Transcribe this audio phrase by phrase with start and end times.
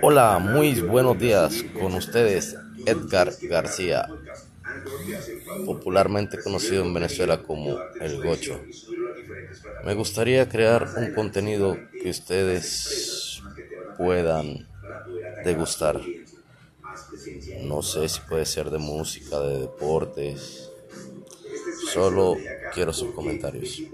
[0.00, 1.62] Hola, muy buenos días.
[1.62, 4.16] Con ustedes, Edgar García,
[5.64, 8.68] popularmente conocido en Venezuela como El Gocho.
[9.82, 13.42] Me gustaría crear un contenido que ustedes
[13.94, 14.68] puedan
[15.38, 16.00] degustar.
[17.70, 20.72] No sé si puede ser de música, de deportes.
[21.76, 23.84] Solo quiero sus comentarios.